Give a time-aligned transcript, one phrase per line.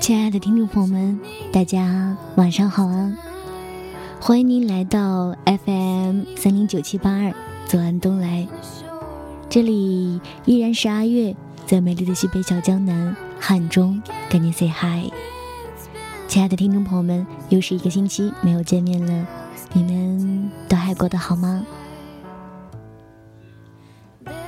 [0.00, 1.18] 亲爱的听众朋友们，
[1.52, 3.12] 大家晚上好啊！
[4.20, 7.32] 欢迎您来到 FM 三零九七八二
[7.66, 8.46] 左岸东来，
[9.48, 11.34] 这里依然是阿月
[11.66, 15.12] 在美丽的西北小江南汉中跟你 say hi。
[16.26, 19.26] 亲爱的听众朋友们，又是一个星期没有见面了，
[19.72, 21.64] 你们都还过得好吗？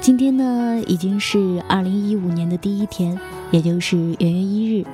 [0.00, 3.18] 今天呢，已经是二零一五年的第一天，
[3.50, 4.86] 也就是元月一日。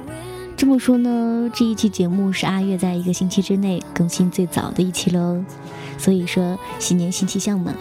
[0.57, 5.45] 这么说呢，这一期节目是阿月在一个星期之内更新最早的一期喽，
[5.99, 7.75] 所以说新年新气象嘛。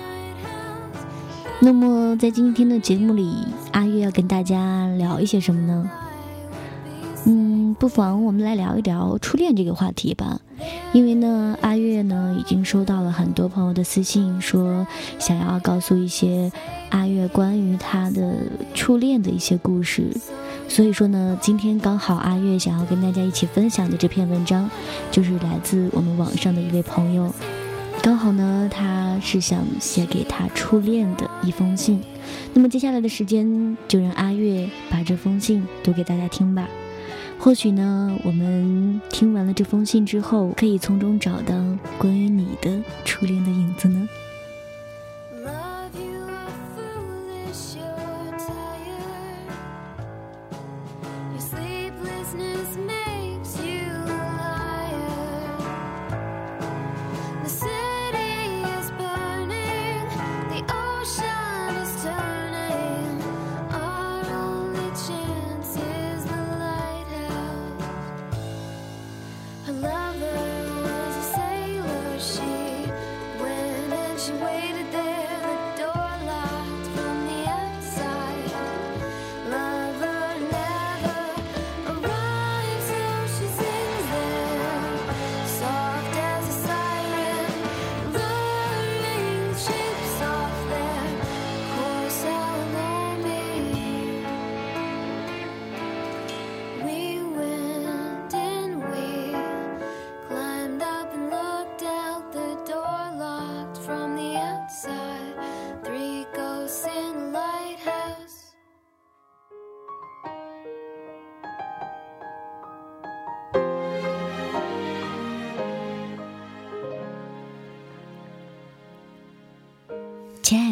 [1.61, 3.33] 那么在今天的节目里，
[3.71, 5.89] 阿月要跟大家聊一些什么呢？
[7.25, 10.41] 嗯，不妨我们来聊一聊初恋这个话题吧。
[10.91, 14.85] 因为呢，阿月呢已经收到了很多朋友的私信，说
[15.17, 16.51] 想要告诉一些
[16.89, 18.35] 阿月关于他的
[18.73, 20.09] 初恋的一些故事。
[20.67, 24.69] 所以说呢，今天刚好阿月想要跟大家一起分享的这篇文章，
[25.09, 27.33] 就是来自我们网上的一位朋友，
[28.01, 32.01] 刚好呢他是想写给他初恋的一封信。
[32.53, 36.67] 那么接下来的时间，就让阿月把这封信读给大家听吧。
[37.37, 41.55] 或许呢，我们听完了这封信之后，可以从中找到
[41.97, 44.07] 关于你的初恋的影子呢。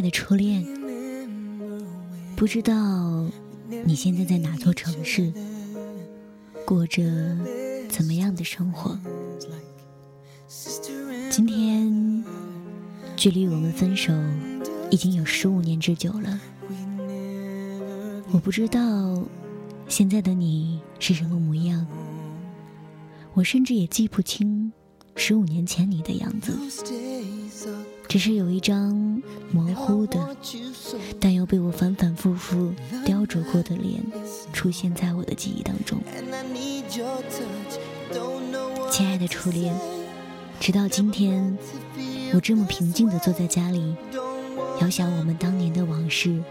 [0.03, 0.61] 的初恋，
[2.35, 3.25] 不知道
[3.85, 5.31] 你现在在哪座城市，
[6.65, 7.01] 过着
[7.87, 8.99] 怎么样的生活？
[11.29, 12.21] 今天
[13.15, 14.11] 距离我们分手
[14.91, 16.37] 已经有十五年之久了，
[18.33, 19.23] 我不知道
[19.87, 21.87] 现在的你是什么模样，
[23.33, 24.73] 我甚至也记不清
[25.15, 26.51] 十五年前你的样子。
[28.07, 29.21] 只是有一张
[29.51, 30.19] 模糊的，
[31.19, 32.71] 但又被我反反复复
[33.05, 34.03] 雕琢过的脸
[34.51, 35.99] 出现在我的记忆当中。
[38.91, 39.75] 亲爱的初恋，
[40.59, 41.57] 直到今天，
[42.33, 43.95] 我这么平静地坐在家里，
[44.79, 46.43] 遥想我们当年的往事，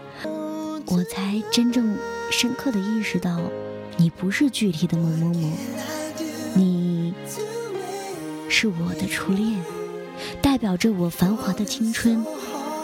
[0.87, 1.95] 我才真正
[2.29, 3.39] 深刻地意识到，
[3.95, 5.51] 你不是具体的某某某，
[6.55, 7.13] 你
[8.49, 9.82] 是我的初恋。
[10.43, 12.23] 代表着我繁华的青春，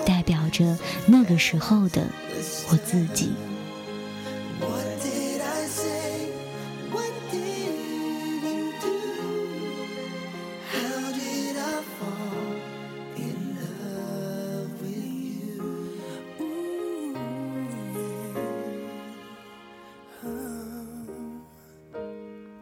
[0.05, 2.07] 代表着那个时候的
[2.71, 3.31] 我自己。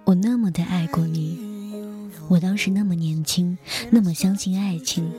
[0.03, 1.36] 我那么的爱过你。
[2.29, 3.57] 我当时那么年轻，
[3.89, 5.09] 那么相信爱情，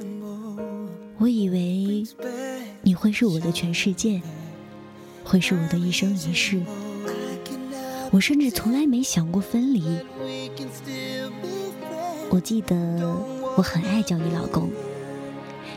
[1.17, 2.05] 我以为
[2.83, 4.21] 你会是我的全世界，
[5.25, 6.61] 会是我的一生一世。
[8.11, 9.83] 我甚至从来没想过分离。
[12.29, 12.77] 我记得
[13.57, 14.71] 我很爱叫你老公，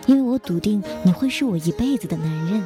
[0.08, 2.62] 因为我笃定你会是我一辈子的男人。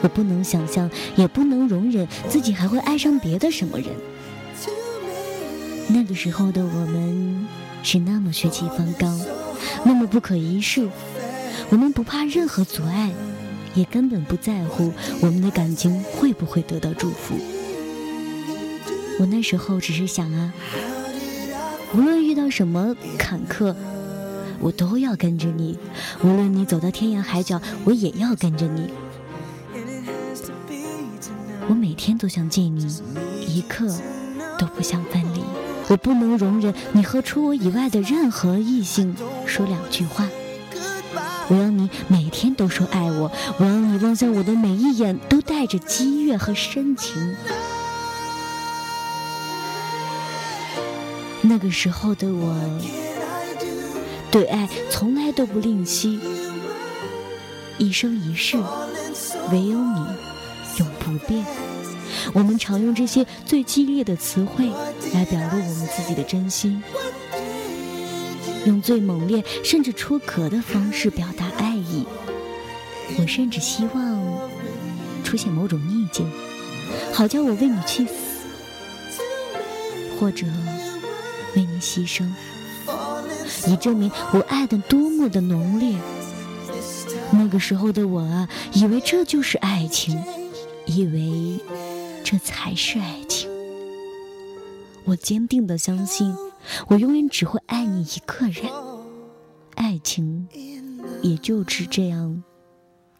[0.00, 3.88] 我不能想象，也不能容忍自己还会爱上别的什么人。
[5.88, 7.46] 那个时候的我们。
[7.88, 9.16] 是那么血气方刚，
[9.84, 10.88] 那么不可一世。
[11.70, 13.12] 我们不怕任何阻碍，
[13.76, 17.36] 也根本不在乎我们的感情会不会得到祝福。
[19.20, 20.52] 我那时候只是想啊，
[21.94, 23.72] 无论遇到什么坎坷，
[24.58, 25.76] 我都要跟着你；
[26.24, 28.90] 无论你走到天涯海角，我也要跟着你。
[31.68, 32.84] 我每天都想见你
[33.46, 33.96] 一刻
[34.58, 35.35] 都不想分离。
[35.88, 39.14] 我不能容忍你和除我以外的任何异性
[39.46, 40.28] 说两句话。
[41.48, 47.36] 我要你每天都说爱我，我要你望向我的每一眼都带着激越和深情。
[51.42, 52.80] 那个时候的我，
[54.32, 56.18] 对爱从来都不吝惜，
[57.78, 58.56] 一生一世，
[59.52, 60.04] 唯有你
[60.78, 61.46] 永不变。
[62.32, 64.68] 我们常用这些最激烈的词汇
[65.12, 66.82] 来表露我们自己的真心，
[68.64, 72.04] 用最猛烈甚至出格的方式表达爱意。
[73.18, 74.50] 我甚至希望
[75.24, 76.30] 出现某种逆境，
[77.12, 78.12] 好叫我为你去死，
[80.18, 80.46] 或者。
[81.54, 82.28] 为你牺牲，
[83.66, 85.96] 以证明我爱的多么的浓烈。
[87.30, 90.22] 那个时候的我啊，以为这就是爱情，
[90.84, 91.58] 以为
[92.28, 93.48] 这才是爱情。
[95.04, 96.34] 我坚定的相信，
[96.88, 98.68] 我永远只会爱你一个人。
[99.76, 100.48] 爱情，
[101.22, 102.42] 也就是这样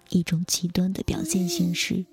[0.09, 2.05] 一种极端的表现形式。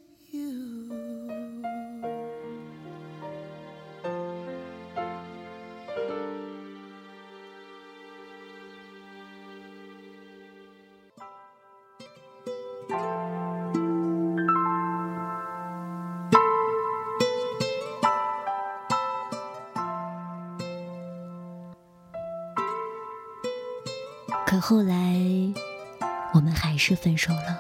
[26.94, 27.60] 是分手了。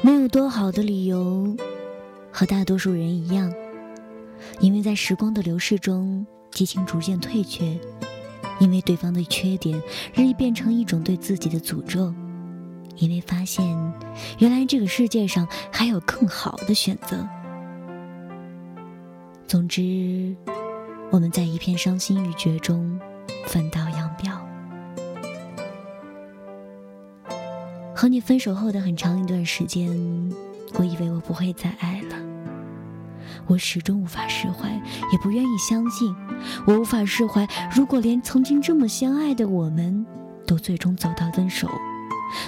[0.00, 1.54] 没有多好的理由，
[2.32, 3.52] 和大多数人一样，
[4.58, 7.78] 因为在时光的流逝中，激情逐渐退却，
[8.58, 9.78] 因为对方的缺点
[10.14, 12.14] 日益变成一种对自己的诅咒，
[12.96, 13.66] 因为发现
[14.38, 17.28] 原来这个世界上还有更好的选择。
[19.46, 20.34] 总之，
[21.10, 22.98] 我们在一片伤心欲绝中
[23.44, 23.86] 分道
[27.96, 29.88] 和你分手后的很长一段时间，
[30.74, 32.16] 我以为我不会再爱了。
[33.46, 34.68] 我始终无法释怀，
[35.10, 36.14] 也不愿意相信。
[36.66, 40.04] 我无法释怀，如果连曾经这么相爱的我们，
[40.46, 41.70] 都最终走到分手，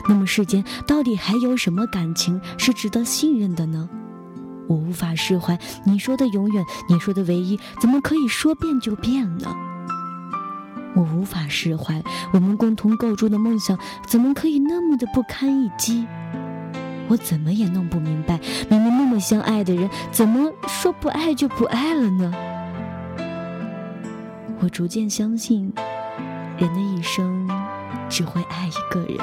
[0.06, 3.88] 那么世间到底还有什么感情是值得信任的呢？
[4.68, 9.56] 我无法释怀，你说的永远，你说的唯一，怎么可以说变就变呢？
[10.98, 12.02] 我无法释怀，
[12.32, 13.78] 我们共同构筑的梦想
[14.08, 16.04] 怎么可以那么的不堪一击？
[17.06, 22.34] 我怎么也弄不明白，明明那么相爱的人，怎么说不爱就不爱了呢？
[24.58, 25.72] 我逐渐相信，
[26.56, 27.48] 人的一生
[28.08, 29.18] 只会爱一个人，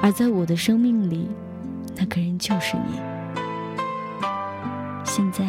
[0.00, 1.28] 而在我的生命里，
[1.96, 3.00] 那个人就是你。
[5.02, 5.44] 现在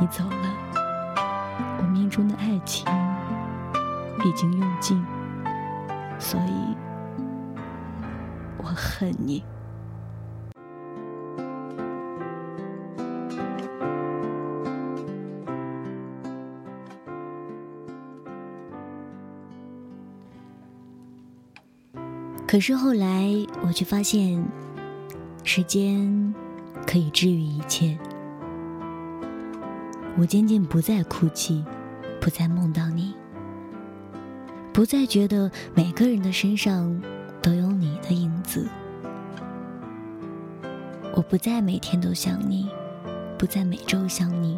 [0.00, 0.54] 你走了，
[1.80, 2.86] 我命中的爱情。
[4.24, 5.02] 已经用尽，
[6.18, 6.76] 所以
[8.58, 9.42] 我恨你。
[22.46, 23.28] 可是后来，
[23.62, 24.42] 我却发现，
[25.44, 26.34] 时间
[26.86, 27.98] 可以治愈一切。
[30.16, 31.62] 我渐渐不再哭泣，
[32.20, 33.14] 不再梦到你。
[34.78, 37.02] 不再觉得每个人的身上
[37.42, 38.68] 都有你的影子，
[41.16, 42.70] 我不再每天都想你，
[43.36, 44.56] 不再每周想你，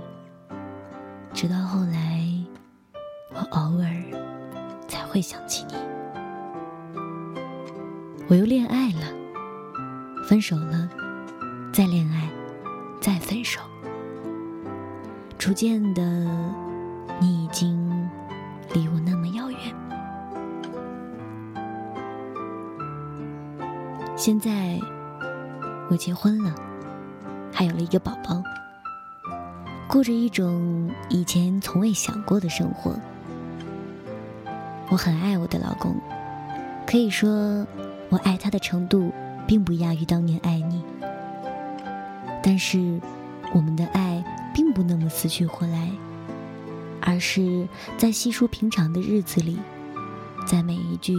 [1.33, 2.21] 直到后来，
[3.33, 3.91] 我偶尔
[4.87, 5.75] 才会想起你。
[8.29, 9.07] 我又恋爱了，
[10.29, 10.87] 分手了，
[11.73, 12.29] 再恋爱，
[13.01, 13.59] 再分手，
[15.39, 16.03] 逐渐的，
[17.19, 18.07] 你已经
[18.75, 19.20] 离我那么
[24.21, 24.79] 现在
[25.89, 26.55] 我结婚了，
[27.51, 28.43] 还有了一个宝宝，
[29.89, 32.95] 过着一种以前从未想过的生活。
[34.91, 35.97] 我很爱我的老公，
[36.87, 37.67] 可以说
[38.11, 39.11] 我爱他的程度
[39.47, 40.85] 并不亚于当年爱你。
[42.43, 43.01] 但是
[43.55, 44.23] 我们的爱
[44.53, 45.91] 并不那么死去活来，
[47.01, 49.59] 而是在细数平常的日子里，
[50.47, 51.17] 在每一句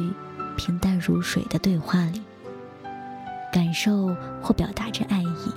[0.55, 2.21] 平淡如水的对话里。
[3.51, 5.51] 感受或表达着爱意，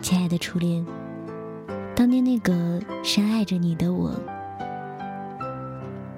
[0.00, 0.86] 亲爱的初恋，
[1.96, 4.12] 当年那个深爱着你的我，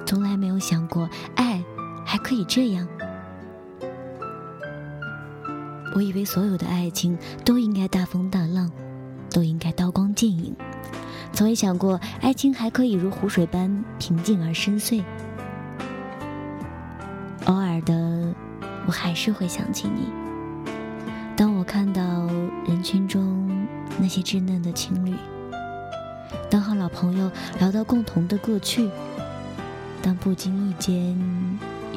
[0.04, 1.64] 从来没有想过爱
[2.04, 2.86] 还可以这样。
[5.94, 8.70] 我以为所有的爱情都应该大风大浪，
[9.30, 10.54] 都应该刀光剑影，
[11.32, 15.02] 从未想过爱情还可以如湖水般平静而深邃。
[17.46, 18.34] 偶尔的，
[18.86, 20.10] 我还是会想起你。
[21.36, 22.02] 当我看到
[22.66, 23.66] 人群中
[23.98, 25.14] 那些稚嫩的情侣，
[26.50, 28.90] 当和老朋友聊到共同的过去，
[30.02, 31.16] 当不经意间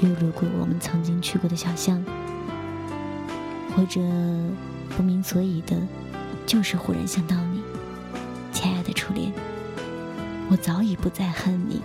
[0.01, 2.03] 又路过我们曾经去过的小巷，
[3.75, 3.99] 或者
[4.95, 5.75] 不明所以的，
[6.45, 7.61] 就是忽然想到你，
[8.51, 9.33] 亲爱的初恋，
[10.49, 11.81] 我早已不再恨你。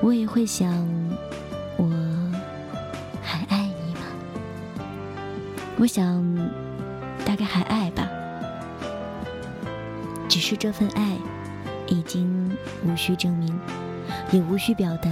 [0.00, 0.86] 我也会想，
[5.82, 6.24] 我想，
[7.26, 8.08] 大概还爱吧。
[10.28, 11.18] 只是这份爱，
[11.88, 13.58] 已经无需证明，
[14.30, 15.10] 也无需表达。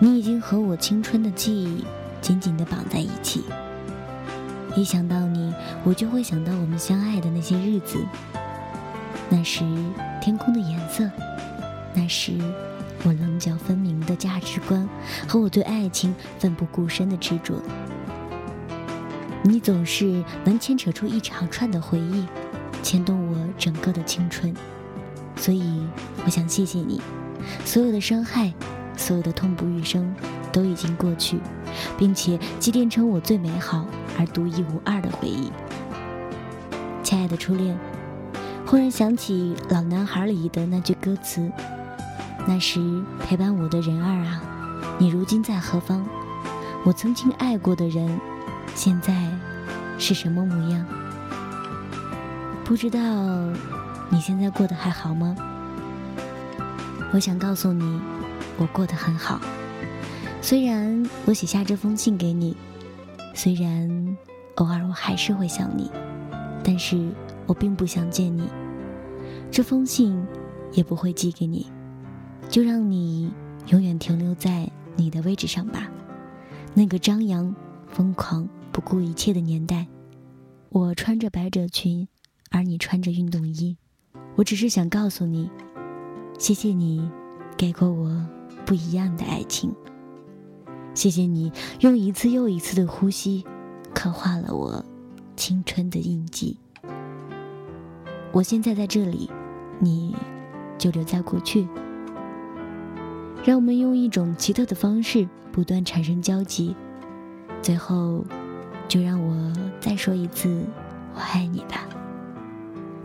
[0.00, 1.84] 你已经和我青春的记忆
[2.20, 3.44] 紧紧地绑在一起。
[4.74, 8.04] 一想到你，我就会想到我们相爱的那些日子。
[9.30, 9.60] 那时
[10.20, 11.08] 天空的颜色，
[11.94, 12.32] 那时
[13.04, 14.88] 我棱角分明的价值观
[15.28, 17.62] 和我对爱情奋不顾身的执着。
[19.46, 22.26] 你总是能牵扯出一长串的回忆，
[22.82, 24.54] 牵动我整个的青春。
[25.36, 25.86] 所以
[26.24, 27.00] 我想谢谢你，
[27.64, 28.52] 所有的伤害。
[28.96, 30.14] 所有的痛不欲生
[30.52, 31.40] 都已经过去，
[31.98, 33.84] 并且积淀成我最美好
[34.16, 35.50] 而独一无二的回忆。
[37.02, 37.76] 亲爱的初恋，
[38.64, 41.50] 忽然想起《老男孩》里的那句歌词
[42.46, 42.80] ：“那时
[43.18, 44.40] 陪伴我的人儿啊，
[44.96, 46.06] 你如今在何方？
[46.84, 48.20] 我曾经爱过的人，
[48.74, 49.14] 现在
[49.98, 50.84] 是什么模样？
[52.64, 53.00] 不知道
[54.10, 55.36] 你现在过得还好吗？
[57.12, 58.00] 我想告诉你。”
[58.56, 59.40] 我过得很好，
[60.40, 62.56] 虽然我写下这封信给你，
[63.34, 64.16] 虽然
[64.54, 65.90] 偶尔我还是会想你，
[66.62, 67.10] 但是
[67.46, 68.48] 我并不想见你，
[69.50, 70.24] 这封信
[70.70, 71.66] 也不会寄给你，
[72.48, 73.32] 就让你
[73.66, 75.88] 永远停留在你的位置上吧。
[76.72, 77.52] 那个张扬、
[77.88, 79.86] 疯狂、不顾一切的年代，
[80.68, 82.08] 我穿着百褶裙，
[82.50, 83.76] 而你穿着运动衣，
[84.34, 85.48] 我只是想告诉你，
[86.40, 87.08] 谢谢你
[87.56, 88.26] 给过我。
[88.66, 89.72] 不一样的爱情。
[90.92, 93.44] 谢谢你用一次又一次的呼吸，
[93.94, 94.84] 刻画了我
[95.36, 96.58] 青春的印记。
[98.32, 99.30] 我现在在这里，
[99.78, 100.16] 你
[100.78, 101.68] 就留在过去。
[103.44, 106.74] 让我们用一种奇特的方式不断产生交集。
[107.62, 108.24] 最后，
[108.88, 110.64] 就让我再说一次
[111.14, 111.86] “我爱你”吧。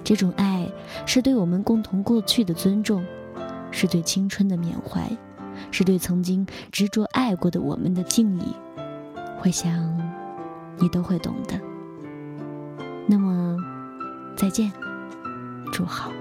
[0.03, 0.69] 这种爱
[1.05, 3.03] 是对我们共同过去的尊重，
[3.71, 5.09] 是对青春的缅怀。
[5.71, 8.55] 是对曾经执着爱过的我们的敬意，
[9.43, 9.69] 我想，
[10.77, 11.59] 你都会懂的。
[13.05, 13.57] 那么，
[14.38, 14.71] 再见，
[15.74, 16.12] 祝好。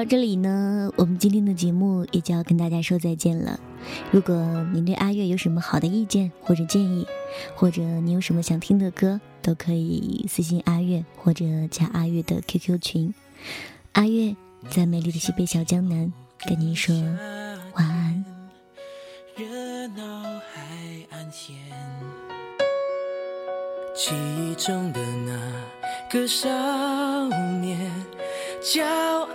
[0.00, 3.60] 到这里呢，我们今天的节目也就要跟大家说再见了。
[4.10, 4.34] 如果
[4.72, 7.06] 您对阿月有什么好的意见或者建议，
[7.54, 13.14] 或者你有什么想听的歌，都可以私信阿月或者加阿月的 QQ 群。
[13.92, 14.34] 阿月
[14.70, 16.10] 在美丽的西北小江南
[16.46, 16.96] 跟您说
[17.74, 18.24] 晚安。
[19.36, 20.62] 热闹海
[21.10, 21.54] 岸线，
[23.94, 25.38] 记忆中的那
[26.10, 26.48] 个少
[27.60, 27.78] 年，
[28.62, 28.82] 骄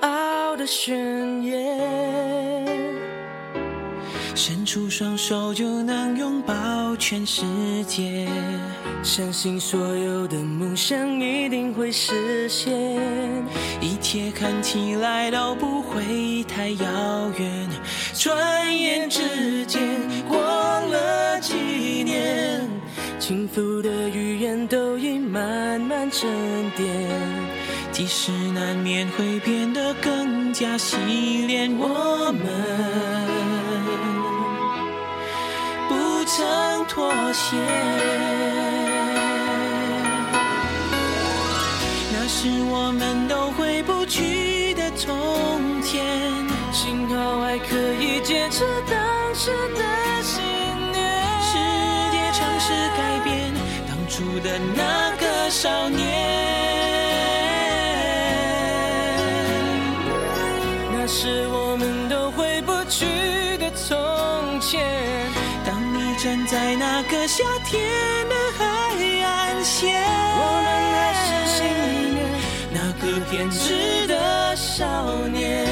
[0.01, 0.14] 傲。
[0.55, 2.65] 的宣言，
[4.33, 7.43] 伸出双手就能拥抱全世
[7.85, 8.27] 界。
[9.03, 12.73] 相信所有的梦想一定会实现，
[13.79, 17.69] 一切看起来都不会太遥远。
[18.13, 19.81] 转眼之间
[20.27, 21.53] 过了几
[22.03, 22.67] 年，
[23.19, 26.27] 轻浮的语言都已慢慢沉
[26.75, 26.87] 淀，
[27.91, 30.95] 即使难免会变得更加洗
[31.47, 32.41] 练，我们
[35.89, 37.57] 不曾妥协。
[42.13, 46.05] 那是我们都回不去的从前，
[46.71, 50.41] 幸好还可以坚持当时的信
[50.93, 51.03] 念。
[51.41, 51.51] 世
[52.13, 53.53] 界尝试改变
[53.89, 57.04] 当初的那个少年，
[67.37, 67.83] 夏天
[68.29, 68.63] 的海
[69.25, 69.91] 岸线，
[70.39, 72.17] 我们还是心里面
[72.71, 75.64] 那个偏执的少年。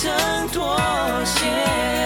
[0.00, 0.12] 曾
[0.52, 0.78] 妥
[1.24, 1.97] 协